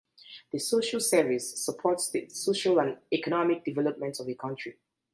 [0.51, 4.79] The Social Service supports the social and economic development of a country.